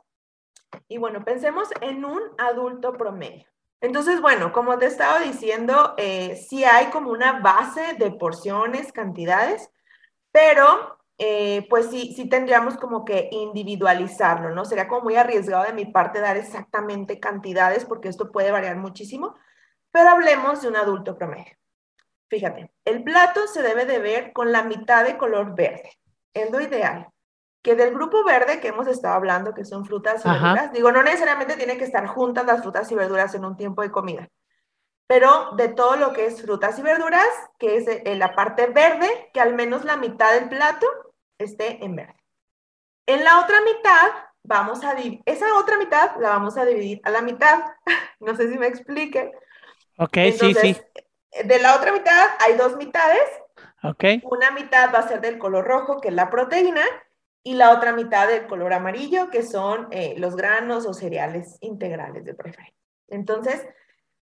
[0.88, 3.46] Y bueno, pensemos en un adulto promedio.
[3.82, 9.70] Entonces, bueno, como te estaba diciendo, eh, sí hay como una base de porciones, cantidades,
[10.32, 14.66] pero eh, pues sí, sí tendríamos como que individualizarlo, ¿no?
[14.66, 19.36] Sería como muy arriesgado de mi parte dar exactamente cantidades porque esto puede variar muchísimo.
[19.92, 21.58] Pero hablemos de un adulto promedio.
[22.30, 26.00] Fíjate, el plato se debe de ver con la mitad de color verde.
[26.34, 27.08] Es lo ideal.
[27.62, 31.04] Que del grupo verde que hemos estado hablando, que son frutas y verduras, digo, no
[31.04, 34.30] necesariamente tiene que estar juntas las frutas y verduras en un tiempo de comida,
[35.08, 39.30] pero de todo lo que es frutas y verduras, que es en la parte verde,
[39.34, 40.88] que al menos la mitad del plato
[41.38, 42.16] esté en verde.
[43.06, 44.12] En la otra mitad,
[44.44, 47.60] vamos a dividir, esa otra mitad la vamos a dividir a la mitad.
[48.20, 49.32] no sé si me explique.
[49.98, 50.78] Ok, sí, sí.
[51.44, 53.24] De la otra mitad hay dos mitades.
[53.84, 54.04] Ok.
[54.24, 56.84] Una mitad va a ser del color rojo, que es la proteína,
[57.44, 62.26] y la otra mitad del color amarillo, que son eh, los granos o cereales integrales
[62.26, 62.76] de preferencia.
[63.08, 63.66] Entonces,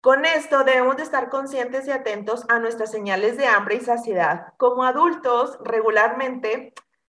[0.01, 4.55] con esto debemos de estar conscientes y atentos a nuestras señales de hambre y saciedad.
[4.57, 6.75] Como adultos, regularmente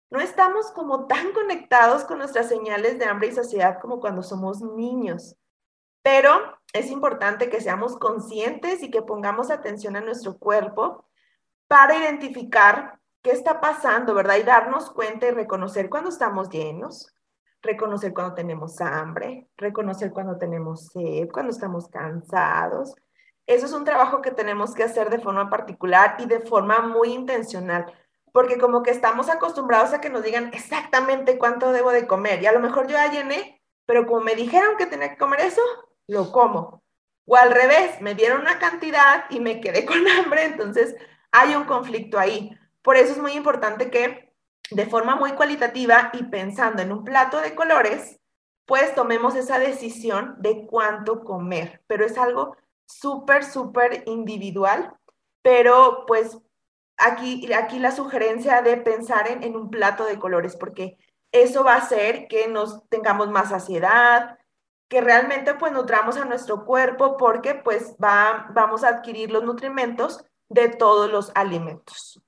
[0.10, 4.62] no estamos como tan conectados con nuestras señales de hambre y saciedad como cuando somos
[4.62, 5.36] niños.
[6.02, 11.06] Pero es importante que seamos conscientes y que pongamos atención a nuestro cuerpo
[11.68, 14.38] para identificar qué está pasando, ¿verdad?
[14.38, 17.14] Y darnos cuenta y reconocer cuando estamos llenos,
[17.62, 22.96] reconocer cuando tenemos hambre, reconocer cuando tenemos sed, cuando estamos cansados.
[23.46, 27.14] Eso es un trabajo que tenemos que hacer de forma particular y de forma muy
[27.14, 27.92] intencional,
[28.32, 32.46] porque como que estamos acostumbrados a que nos digan exactamente cuánto debo de comer y
[32.46, 35.62] a lo mejor yo ya llené, pero como me dijeron que tenía que comer eso,
[36.08, 36.84] lo como.
[37.26, 40.96] O al revés, me dieron una cantidad y me quedé con hambre, entonces
[41.32, 42.56] hay un conflicto ahí.
[42.90, 44.34] Por eso es muy importante que
[44.72, 48.20] de forma muy cualitativa y pensando en un plato de colores,
[48.66, 51.84] pues tomemos esa decisión de cuánto comer.
[51.86, 54.92] Pero es algo súper, súper individual,
[55.44, 56.40] pero pues
[56.98, 60.98] aquí, aquí la sugerencia de pensar en, un plato de colores, porque
[61.32, 64.40] eso va a hacer que nos tengamos más saciedad,
[64.88, 70.26] que realmente pues nutramos a nuestro cuerpo porque pues va, vamos a adquirir los nutrimentos
[70.50, 72.20] de todos los alimentos.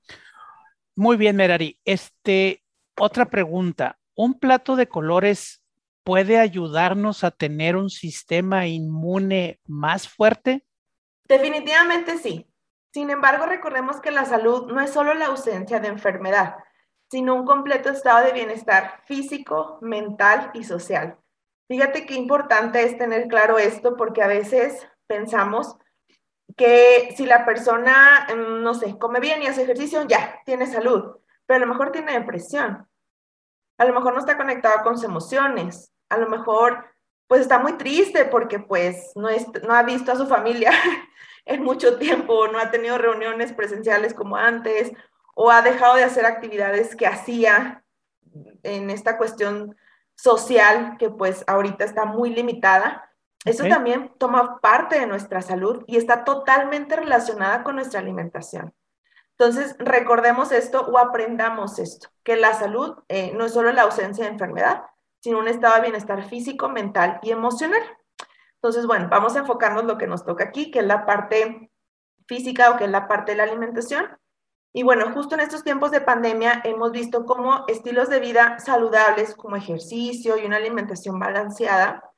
[0.94, 1.80] Muy bien, Merari.
[1.84, 2.62] Este,
[2.98, 3.98] otra pregunta.
[4.14, 5.62] ¿Un plato de colores
[6.04, 10.66] puede ayudarnos a tener un sistema inmune más fuerte?
[11.24, 12.46] Definitivamente sí.
[12.92, 16.56] Sin embargo, recordemos que la salud no es solo la ausencia de enfermedad,
[17.10, 21.16] sino un completo estado de bienestar físico, mental y social.
[21.68, 25.76] Fíjate qué importante es tener claro esto porque a veces pensamos
[26.56, 31.16] que si la persona, em, no sé, come bien y hace ejercicio, ya, tiene salud,
[31.46, 32.88] pero a lo mejor tiene depresión,
[33.78, 36.84] a lo mejor no está conectado con sus emociones, a lo mejor
[37.26, 39.28] pues está muy triste porque pues no,
[39.66, 40.70] no ha visto a su familia
[41.46, 44.92] en mucho tiempo, no ha tenido reuniones presenciales como antes,
[45.34, 47.82] o ha dejado de hacer actividades que hacía
[48.62, 49.76] en esta cuestión
[50.14, 53.10] social que pues ahorita está muy limitada.
[53.44, 58.72] Eso también toma parte de nuestra salud y está totalmente relacionada con nuestra alimentación.
[59.32, 64.24] Entonces, recordemos esto o aprendamos esto, que la salud eh, no es solo la ausencia
[64.24, 64.84] de enfermedad,
[65.20, 67.82] sino un estado de bienestar físico, mental y emocional.
[68.54, 71.72] Entonces, bueno, vamos a enfocarnos lo que nos toca aquí, que es la parte
[72.28, 74.06] física o que es la parte de la alimentación.
[74.72, 79.34] Y bueno, justo en estos tiempos de pandemia hemos visto cómo estilos de vida saludables
[79.34, 82.11] como ejercicio y una alimentación balanceada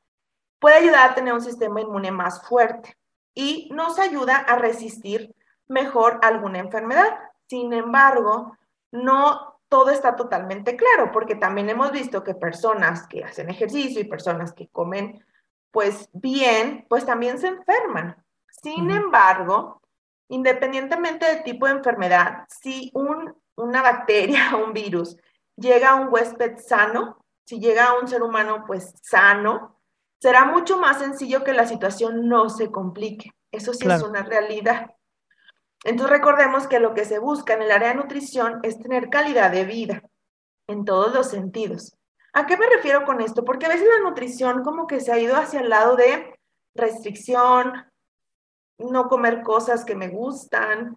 [0.58, 2.96] puede ayudar a tener un sistema inmune más fuerte
[3.34, 5.34] y nos ayuda a resistir
[5.68, 7.18] mejor alguna enfermedad.
[7.46, 8.56] Sin embargo,
[8.90, 14.04] no todo está totalmente claro porque también hemos visto que personas que hacen ejercicio y
[14.04, 15.24] personas que comen
[15.70, 18.16] pues bien, pues también se enferman.
[18.62, 19.82] Sin embargo,
[20.28, 25.16] Independientemente del tipo de enfermedad, si un, una bacteria o un virus
[25.56, 29.78] llega a un huésped sano, si llega un ser humano pues sano,
[30.20, 33.32] será mucho más sencillo que la situación no se complique.
[33.52, 34.90] Eso sí es una realidad.
[35.84, 39.50] Entonces recordemos que lo que se busca en el área de nutrición es tener calidad
[39.50, 40.02] de vida
[40.66, 41.96] en todos los sentidos.
[42.32, 43.44] ¿A qué me refiero con esto?
[43.44, 46.34] Porque a veces la nutrición como que se ha ido hacia el lado de
[46.74, 47.84] restricción,
[48.78, 50.96] no comer cosas que me gustan,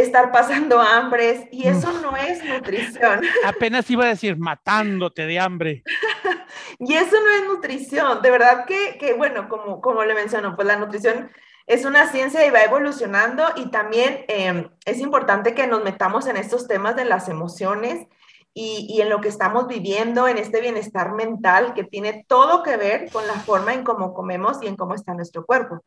[0.00, 3.22] estar pasando hambres, y eso no es nutrición.
[3.44, 5.82] Apenas iba a decir matándote de hambre.
[6.78, 8.22] y eso no es nutrición.
[8.22, 11.30] De verdad que, que, bueno, como, como le menciono, pues la nutrición
[11.66, 16.38] es una ciencia y va evolucionando y también em, es importante que nos metamos en
[16.38, 18.06] estos temas de las emociones
[18.54, 22.76] y, y, en lo que estamos viviendo, en este bienestar mental que tiene todo que
[22.76, 25.84] ver con la forma en cómo comemos y en cómo está nuestro cuerpo.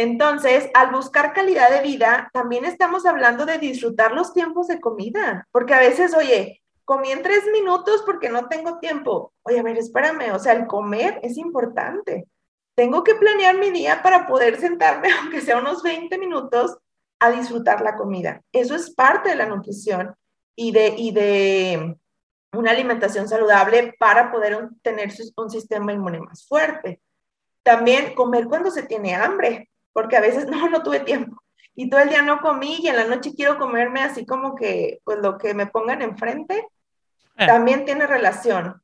[0.00, 5.46] Entonces, al buscar calidad de vida, también estamos hablando de disfrutar los tiempos de comida,
[5.52, 9.34] porque a veces, oye, comí en tres minutos porque no tengo tiempo.
[9.42, 12.26] Oye, a ver, espérame, o sea, el comer es importante.
[12.74, 16.78] Tengo que planear mi día para poder sentarme, aunque sea unos 20 minutos,
[17.18, 18.40] a disfrutar la comida.
[18.52, 20.14] Eso es parte de la nutrición
[20.56, 21.94] y de, y de
[22.54, 27.02] una alimentación saludable para poder tener un sistema inmune más fuerte.
[27.62, 31.42] También comer cuando se tiene hambre porque a veces no, no tuve tiempo.
[31.74, 35.00] Y todo el día no comí y en la noche quiero comerme así como que,
[35.04, 36.66] pues lo que me pongan enfrente,
[37.36, 37.46] eh.
[37.46, 38.82] también tiene relación.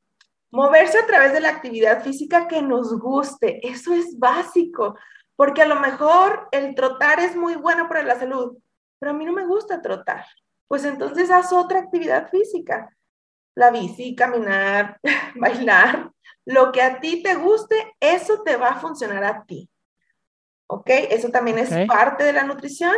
[0.51, 4.97] Moverse a través de la actividad física que nos guste, eso es básico,
[5.35, 8.57] porque a lo mejor el trotar es muy bueno para la salud,
[8.97, 10.25] pero a mí no me gusta trotar.
[10.67, 12.89] Pues entonces haz otra actividad física.
[13.55, 14.99] La bici, caminar,
[15.35, 16.11] bailar,
[16.45, 19.69] lo que a ti te guste, eso te va a funcionar a ti.
[20.67, 20.89] ¿Ok?
[21.09, 22.93] Eso también es parte de la nutrición.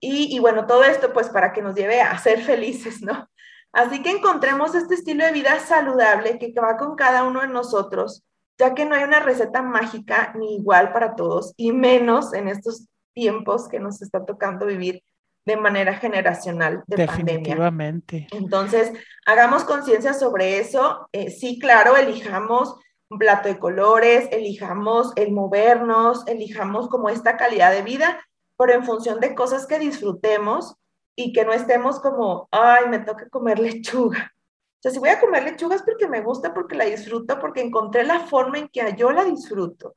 [0.00, 3.28] Y, y, bueno, todo esto pues para que nos lleve a ser felices, ¿no?
[3.72, 8.22] Así que encontremos este estilo de vida saludable que va con cada uno de nosotros,
[8.58, 12.86] ya que no hay una receta mágica ni igual para todos, y menos en estos
[13.14, 15.02] tiempos que nos está tocando vivir
[15.44, 18.28] de manera generacional de Definitivamente.
[18.30, 18.92] Entonces,
[19.26, 21.08] hagamos conciencia sobre eso.
[21.12, 22.76] Eh, sí, claro, elijamos
[23.10, 28.20] un plato de colores, elijamos el movernos, elijamos como esta calidad de vida,
[28.56, 30.74] pero en función de cosas que disfrutemos
[31.16, 34.32] y que no estemos como, ay, me toca comer lechuga.
[34.32, 37.62] O sea, si voy a comer lechuga es porque me gusta, porque la disfruto, porque
[37.62, 39.96] encontré la forma en que yo la disfruto.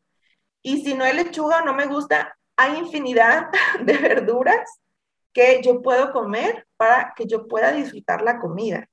[0.62, 3.50] Y si no hay lechuga o no me gusta, hay infinidad
[3.84, 4.80] de verduras
[5.34, 8.88] que yo puedo comer para que yo pueda disfrutar la comida.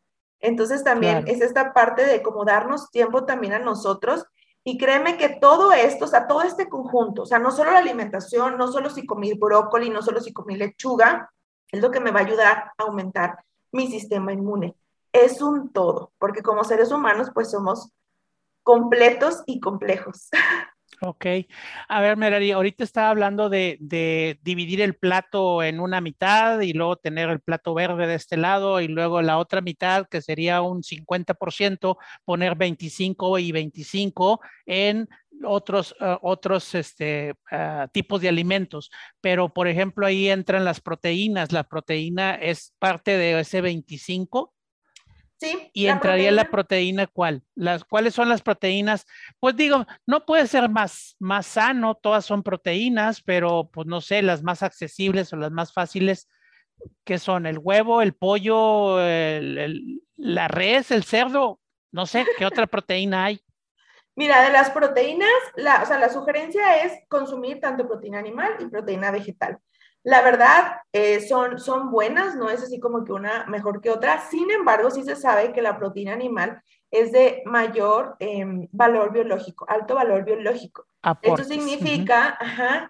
[0.45, 4.27] Entonces también es esta parte de como darnos tiempo también a nosotros
[4.63, 7.79] y créeme que todo esto, o sea, todo este conjunto, o sea, no solo la
[7.79, 11.33] alimentación, no solo si comí brócoli, no solo si comí lechuga,
[11.73, 14.77] es lo que me va a ayudar a aumentar mi sistema inmune.
[15.15, 17.89] Es un todo, porque como seres humanos pues somos
[18.63, 20.29] completos y complejos.
[21.01, 21.27] Ok.
[21.89, 23.79] A ver, Merari, ahorita estaba hablando de,
[24.43, 28.81] dividir el plato en una mitad y luego tener el plato verde de este lado
[28.81, 35.09] y luego la otra mitad, que sería un 50%, poner 25 y 25 en
[35.45, 38.91] otros, ah, otros este, ah, tipos de alimentos.
[39.21, 41.53] Pero, por ejemplo, ahí entran las proteínas.
[41.53, 44.54] La proteína es parte de ese 25
[45.73, 47.43] y entraría la proteína cuál?
[47.55, 49.07] Las, ¿Cuáles son las proteínas?
[49.41, 54.23] Pues digo, no puede ser más, más sano, todas son proteínas, pero pues no sé,
[54.23, 56.29] las más accesibles o las más fáciles,
[57.05, 61.61] que son el huevo, el pollo, la res, el cerdo,
[61.93, 63.41] no sé, ¿qué otra proteína hay?
[64.17, 68.67] Mira, de las proteínas, la, o sea, la sugerencia es consumir tanto proteína animal y
[68.67, 69.59] proteína vegetal.
[70.05, 74.21] La verdad, eh, son, son buenas, no es así como que una mejor que otra.
[74.21, 79.65] Sin embargo, sí se sabe que la proteína animal es de mayor em, valor biológico,
[79.69, 80.87] alto valor biológico.
[81.23, 82.39] Esto significa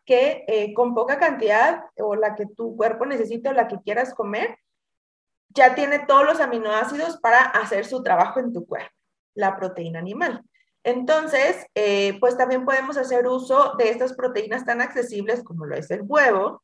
[0.04, 4.12] que eh, con poca cantidad o la que tu cuerpo necesita o la que quieras
[4.12, 4.58] comer,
[5.48, 8.92] ya tiene todos los aminoácidos para hacer su trabajo en tu cuerpo,
[9.34, 10.42] la proteína animal.
[10.82, 15.90] Entonces, eh, pues también podemos hacer uso de estas proteínas tan accesibles como lo es
[15.90, 16.62] el huevo,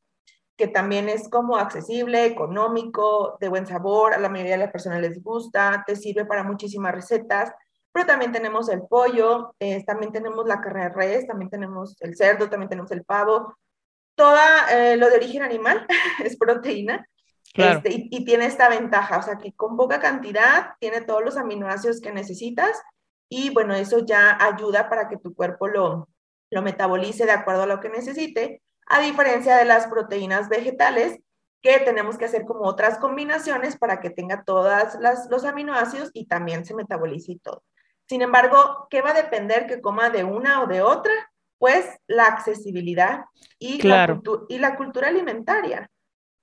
[0.60, 5.00] que también es como accesible, económico, de buen sabor, a la mayoría de las personas
[5.00, 7.50] les gusta, te sirve para muchísimas recetas,
[7.90, 12.14] pero también tenemos el pollo, eh, también tenemos la carne de res, también tenemos el
[12.14, 13.56] cerdo, también tenemos el pavo,
[14.14, 15.86] toda eh, lo de origen animal
[16.22, 17.08] es proteína.
[17.54, 21.38] Este, y, y, tiene esta ventaja, o sea que con poca cantidad tiene todos los
[21.38, 22.80] aminoácidos que necesitas
[23.30, 26.08] y bueno, eso ya ayuda para que tu cuerpo lo,
[26.50, 31.20] lo metabolice de acuerdo a lo que necesite a diferencia de las proteínas vegetales,
[31.62, 34.72] que tenemos que hacer como otras combinaciones para que tenga todos
[35.30, 37.62] los aminoácidos y también se metabolice y todo.
[38.08, 41.12] Sin embargo, ¿qué va a depender que coma de una o de otra?
[41.58, 43.26] Pues la accesibilidad
[43.58, 45.88] y, la, y la cultura alimentaria.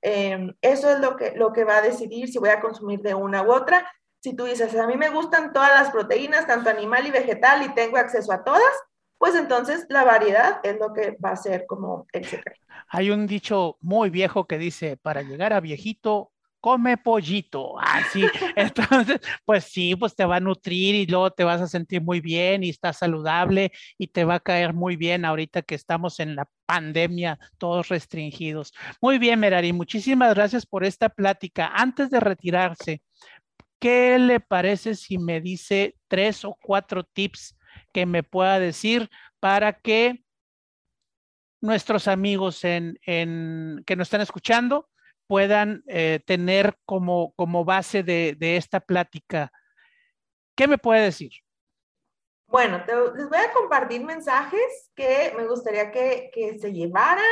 [0.02, 3.14] Em, eso es lo que, lo que va a decidir si voy a consumir de
[3.14, 3.92] una u otra.
[4.22, 7.74] Si tú dices, a mí me gustan todas las proteínas, tanto animal y vegetal, y
[7.74, 8.72] tengo acceso a todas,
[9.18, 12.62] pues entonces la variedad es lo que va a ser como el secreto.
[12.90, 17.80] Hay un dicho muy viejo que dice, para llegar a viejito, come pollito.
[17.80, 18.24] Así,
[18.56, 22.20] entonces, pues sí, pues te va a nutrir y luego te vas a sentir muy
[22.22, 26.36] bien y estás saludable y te va a caer muy bien ahorita que estamos en
[26.36, 28.74] la pandemia, todos restringidos.
[29.02, 31.72] Muy bien, Merari, muchísimas gracias por esta plática.
[31.74, 33.02] Antes de retirarse,
[33.80, 37.57] ¿qué le parece si me dice tres o cuatro tips
[37.94, 39.10] que me pueda decir
[39.40, 40.24] para que
[41.62, 44.90] nuestros amigos en, que nos están escuchando
[45.28, 49.52] puedan eh, tener como, como base de, esta plática.
[50.56, 51.32] ¿Qué me puede decir?
[52.48, 52.82] Bueno,
[53.16, 57.26] les voy a compartir mensajes que me gustaría que, se llevaran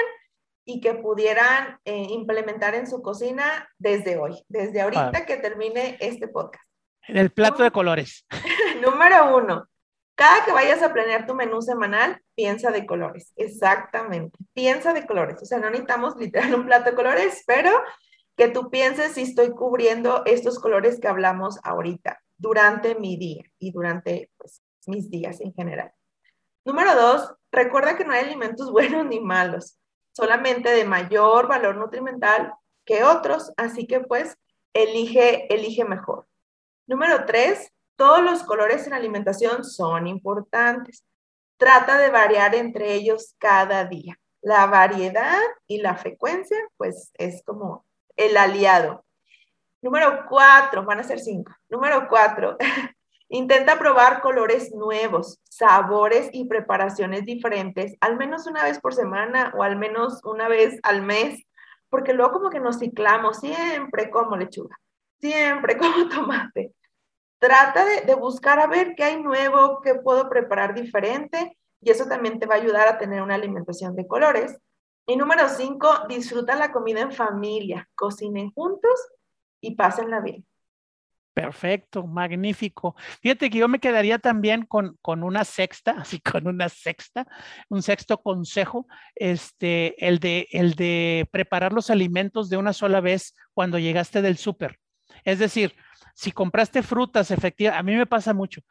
[0.66, 6.28] y que pudieran eh, implementar en su cocina desde hoy, desde ahorita que termine este
[6.28, 6.66] podcast.
[7.08, 8.26] El plato de colores.
[8.82, 9.70] Número uno,
[10.16, 13.34] cada que vayas a planear tu menú semanal, piensa de colores.
[13.36, 14.38] Exactamente.
[14.54, 15.42] Piensa de colores.
[15.42, 17.72] O sea, no necesitamos literal un plato de colores, pero
[18.38, 23.72] que tú pienses si estoy cubriendo estos colores que hablamos ahorita durante mi día y
[23.72, 25.92] durante pues, mis días en general.
[26.66, 29.78] Número dos, recuerda que no hay alimentos buenos ni malos,
[30.14, 32.54] solamente de mayor valor nutrimental
[32.86, 34.38] que otros, así que pues
[34.74, 36.28] elige, elige mejor.
[36.88, 41.04] Número tres, todos los colores en alimentación son importantes.
[41.58, 44.20] Trata de variar entre ellos cada día.
[44.42, 47.86] La variedad y la frecuencia, pues es como
[48.16, 49.06] el aliado.
[49.82, 51.54] Número cuatro, van a ser cinco.
[51.70, 52.58] Número cuatro,
[53.30, 59.64] intenta probar colores nuevos, sabores y preparaciones diferentes, al menos una vez por semana o
[59.64, 61.44] al menos una vez al mes,
[61.90, 64.80] porque luego como que nos ciclamos, siempre como lechuga,
[65.20, 66.74] siempre como tomate
[67.46, 72.40] trata de, buscar a ver qué hay nuevo, qué puedo preparar diferente y eso también
[72.40, 74.58] te va a ayudar a tener una alimentación de colores.
[75.06, 79.00] Y número cinco, disfruta la comida en familia, cocinen juntos
[79.62, 80.44] y pásenla bien.
[81.36, 82.96] Perfecto, magnífico.
[83.22, 87.28] Fíjate que yo me quedaría también con, con, una sexta, así con una sexta,
[87.70, 93.36] un sexto consejo, este, el de, el de preparar los alimentos de una sola vez
[93.54, 94.80] cuando llegaste del súper.
[95.24, 95.76] Es decir,
[96.16, 98.62] si compraste frutas, efectivamente, a mí me pasa mucho.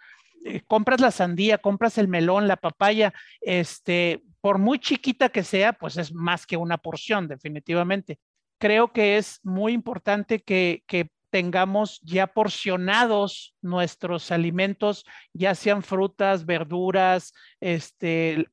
[0.45, 5.75] Eh, compras la sandía, compras el melón, la papaya, este, por muy chiquita que sea,
[5.75, 8.19] pues es más que una porción, definitivamente.
[8.59, 16.47] Creo que es muy importante que, que tengamos ya porcionados nuestros alimentos, ya sean frutas,
[16.47, 18.47] verduras, este,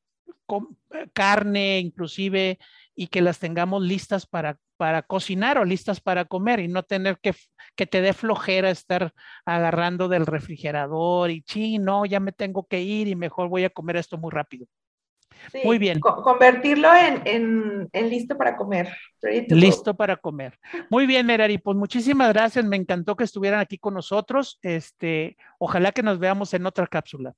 [1.14, 2.60] carne inclusive,
[2.96, 7.18] y que las tengamos listas para, para cocinar o listas para comer y no tener
[7.20, 7.34] que,
[7.76, 9.14] que te dé flojera estar
[9.46, 13.70] agarrando del refrigerador y, sí, no, ya me tengo que ir y mejor voy a
[13.70, 14.66] comer esto muy rápido.
[15.64, 16.00] muy bien.
[16.00, 18.96] convertirlo en, en, listo para comer.
[19.50, 20.58] Listo para comer.
[20.89, 21.58] Muy bien, Merari.
[21.58, 22.66] Pues muchísimas gracias.
[22.66, 24.60] Me encantó que estuvieran aquí con nosotros.
[24.62, 27.34] Este, ojalá que nos veamos en otra cápsula.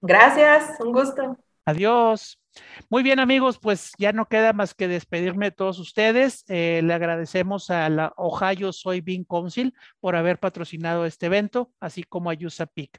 [0.00, 1.36] Gracias, un gusto.
[1.68, 2.40] Adiós.
[2.88, 6.46] Muy bien, amigos, pues ya no queda más que despedirme de todos ustedes.
[6.48, 12.30] Eh, le agradecemos a la Ohio Soybean Council por haber patrocinado este evento, así como
[12.30, 12.98] a USAPIC.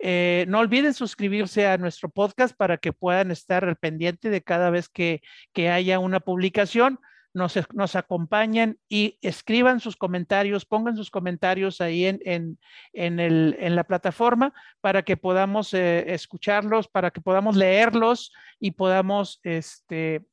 [0.00, 4.70] Eh, no olviden suscribirse a nuestro podcast para que puedan estar al pendiente de cada
[4.70, 6.98] vez que, que haya una publicación
[7.34, 12.58] nos, acompañen y escriban sus comentarios, pongan sus comentarios ahí en, en,
[12.92, 18.72] en, el, en la plataforma para que podamos eh, escucharlos, para que podamos leerlos y
[18.72, 20.26] podamos este,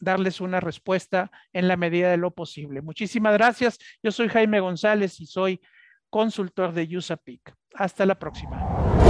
[0.00, 2.82] darles una respuesta en la medida de lo posible.
[2.82, 3.78] Muchísimas gracias.
[4.02, 5.60] Yo soy Jaime González y soy
[6.08, 7.54] consultor de USAPIC.
[7.74, 9.09] Hasta la próxima.